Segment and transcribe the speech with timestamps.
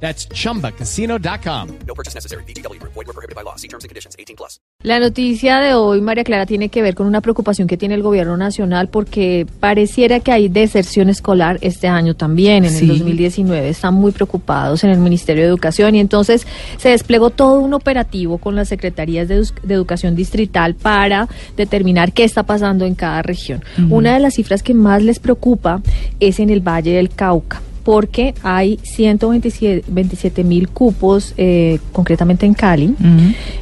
[0.00, 1.68] That's chumbacasino.com.
[1.86, 2.44] No purchase necessary.
[2.44, 2.78] BGW.
[2.82, 3.56] Void were prohibited by law.
[3.56, 4.14] See terms and conditions.
[4.18, 4.60] 18 plus.
[4.82, 8.02] La noticia de hoy, María Clara, tiene que ver con una preocupación que tiene el
[8.02, 12.80] gobierno nacional porque pareciera que hay deserción escolar este año también, en Sí.
[12.84, 13.70] el 2019.
[13.70, 18.36] Están muy preocupados en el Ministerio de Educación y entonces se desplegó todo un operativo
[18.38, 19.42] con las secretarías de
[19.74, 21.26] Educación Distrital para
[21.56, 23.64] determinar qué está pasando en cada región.
[23.90, 25.80] Una de las cifras que más les preocupa
[26.20, 32.96] es en el Valle del Cauca porque hay 127 mil cupos, eh, concretamente en Cali,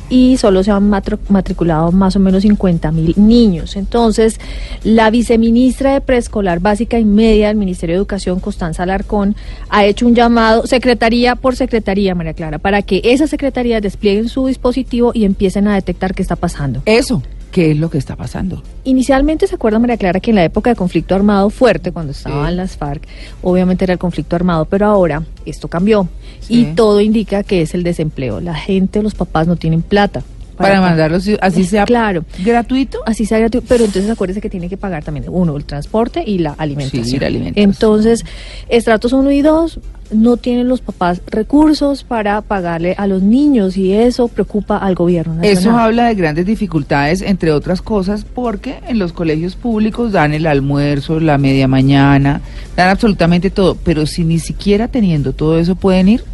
[0.08, 3.76] y solo se han matriculado más o menos 50 mil niños.
[3.76, 4.40] Entonces,
[4.82, 9.36] la viceministra de Preescolar Básica y Media del Ministerio de Educación, Constanza Alarcón,
[9.68, 14.46] ha hecho un llamado, secretaría por secretaría, María Clara, para que esas secretarías desplieguen su
[14.46, 16.80] dispositivo y empiecen a detectar qué está pasando.
[16.86, 17.22] Eso,
[17.54, 18.64] ¿qué es lo que está pasando?
[18.82, 22.50] Inicialmente se acuerda María Clara que en la época de conflicto armado fuerte, cuando estaban
[22.50, 22.56] Sí.
[22.56, 23.06] las FARC,
[23.42, 26.08] obviamente era el conflicto armado, pero ahora esto cambió
[26.40, 26.62] Sí.
[26.62, 28.40] y todo indica que es el desempleo.
[28.40, 30.24] La gente, los papás no tienen plata.
[30.56, 32.24] Para, mandarlos, así sea Claro.
[32.44, 32.98] gratuito.
[33.06, 36.38] Así sea gratuito, pero entonces acuérdese que tiene que pagar también uno, el transporte y
[36.38, 37.04] la alimentación.
[37.04, 37.70] Sí, la alimentación.
[37.70, 38.24] Entonces,
[38.68, 39.80] estratos 1 y 2
[40.12, 45.34] no tienen los papás recursos para pagarle a los niños y eso preocupa al gobierno
[45.34, 45.58] nacional.
[45.58, 50.46] Eso habla de grandes dificultades, entre otras cosas, porque en los colegios públicos dan el
[50.46, 52.40] almuerzo, la media mañana,
[52.76, 56.24] dan absolutamente todo, pero si ni siquiera teniendo todo eso pueden ir,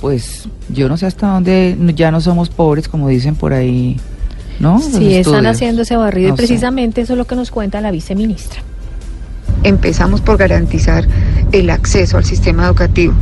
[0.00, 3.96] pues yo no sé hasta dónde ya no somos pobres, como dicen por ahí,
[4.60, 4.74] ¿no?
[4.74, 5.46] Los Sí, están estudios.
[5.46, 6.42] haciendo ese barrido No y sé.
[6.46, 8.60] precisamente eso es lo que nos cuenta la viceministra.
[9.64, 11.04] empezamos por garantizar
[11.50, 13.12] el acceso al sistema educativo.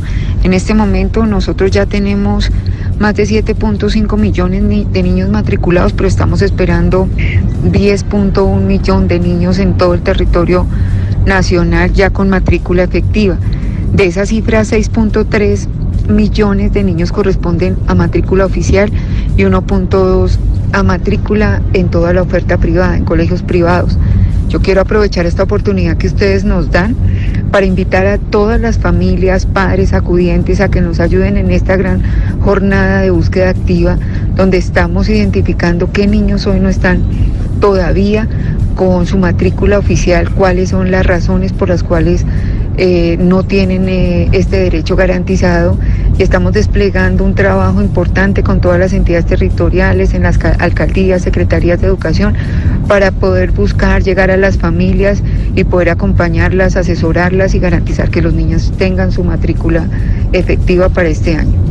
[0.42, 2.50] En este momento nosotros ya tenemos
[2.98, 7.09] más de 7.5 millones de niños matriculados, pero estamos esperando
[7.65, 10.66] 10.1 millón de niños en todo el territorio
[11.25, 13.38] nacional ya con matrícula efectiva.
[13.92, 15.66] De esa cifra, 6.3
[16.08, 18.90] millones de niños corresponden a matrícula oficial
[19.36, 20.38] y 1.2
[20.72, 23.98] a matrícula en toda la oferta privada, en colegios privados.
[24.48, 26.94] Yo quiero aprovechar esta oportunidad que ustedes nos dan
[27.50, 32.02] para invitar a todas las familias, padres, acudientes a que nos ayuden en esta gran
[32.40, 33.98] jornada de búsqueda activa,
[34.36, 37.02] donde estamos identificando qué niños hoy no están
[37.60, 38.28] todavía
[38.76, 42.24] con su matrícula oficial, cuáles son las razones por las cuales
[42.76, 45.78] eh, no tienen eh, este derecho garantizado
[46.22, 51.81] estamos desplegando un trabajo importante con todas las entidades territoriales, en las ca- alcaldías, secretarías
[51.81, 52.34] de educación,
[52.88, 55.22] para poder buscar llegar a las familias
[55.54, 59.88] y poder acompañarlas, asesorarlas y garantizar que los niños tengan su matrícula
[60.32, 61.66] efectiva para este año.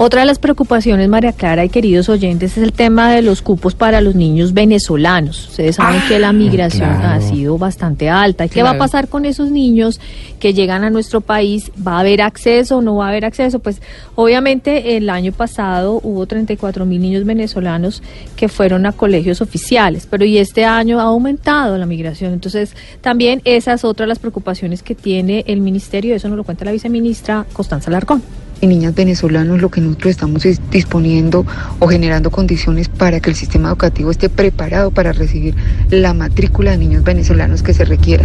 [0.00, 3.74] Otra de las preocupaciones, María Clara y queridos oyentes, es el tema de los cupos
[3.74, 5.48] para los niños venezolanos.
[5.48, 7.08] Ustedes saben que la migración claro.
[7.08, 8.44] ha sido bastante alta.
[8.46, 10.00] ¿Y ¿Qué va a pasar con esos niños
[10.38, 11.72] que llegan a nuestro país?
[11.84, 13.58] ¿Va a haber acceso o no va a haber acceso?
[13.58, 13.82] Pues
[14.14, 18.00] obviamente el año pasado hubo 34 mil niños venezolanos
[18.36, 22.32] que fueron a colegios oficiales, pero y este año ha aumentado la migración.
[22.34, 26.70] Entonces también esas otras las preocupaciones que tiene el ministerio, eso nos lo cuenta la
[26.70, 28.22] viceministra Constanza Larcón.
[28.60, 31.44] Y niñas venezolanos lo que nosotros estamos es disponiendo
[31.78, 35.54] o generando condiciones para que el sistema educativo esté preparado para recibir
[35.90, 38.24] la matrícula de niños venezolanos que se requiera.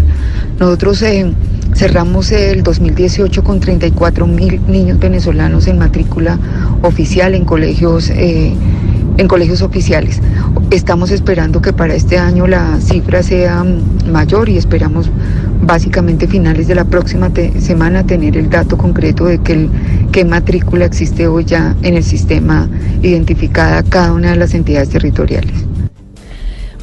[0.60, 1.32] Nosotros eh,
[1.76, 6.40] cerramos el 2018 con 34 mil niños venezolanos en matrícula
[6.82, 8.10] oficial en colegios.
[8.10, 8.54] eh,
[9.18, 10.22] en colegios oficiales.
[10.72, 13.64] Estamos esperando que para este año la cifra sea
[14.10, 15.10] mayor y esperamos
[15.66, 19.70] básicamente finales de la próxima semana tener el dato concreto de que el-
[20.12, 22.70] qué matrícula existe hoy ya en el sistema
[23.02, 25.54] identificada cada una de las entidades territoriales.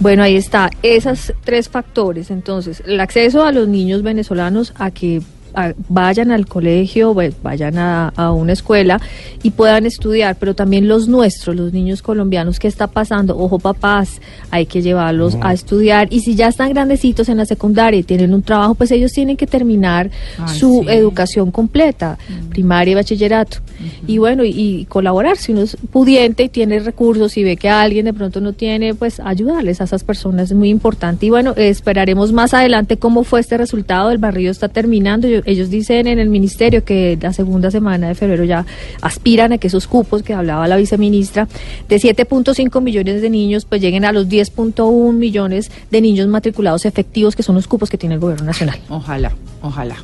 [0.01, 2.31] Bueno, ahí está, esos tres factores.
[2.31, 5.21] Entonces, el acceso a los niños venezolanos a que
[5.55, 9.01] a- vayan al colegio, va- vayan a, a una escuela
[9.43, 13.39] y puedan estudiar, pero también los nuestros, los niños colombianos, ¿qué está pasando?
[13.39, 14.21] Ojo papás,
[14.51, 18.35] hay que llevarlos a estudiar y si ya están grandecitos en la secundaria y tienen
[18.35, 20.91] un trabajo, pues ellos tienen que terminar Ay, su sí.
[20.93, 22.19] educación completa,
[22.51, 23.59] primaria y bachillerato.
[24.07, 27.69] Y bueno, y, y colaborar, si uno es pudiente y tiene recursos y ve que
[27.71, 31.27] alguien de pronto no tiene, pues ayudarles a esas personas es muy importante.
[31.27, 35.71] Y bueno, esperaremos más adelante cómo fue este resultado, el barrido está terminando, yo ellos
[35.71, 38.67] dicen en el ministerio que la segunda semana de febrero ya
[39.01, 41.49] aspiran a que esos cupos que hablaba la viceministra
[41.89, 47.37] de 7.5 millones de niños pues lleguen a los 10.1 millones de niños matriculados efectivos
[47.37, 48.79] que son los cupos que tiene el gobierno nacional.
[48.89, 49.33] Ojalá,
[49.63, 49.97] ojalá.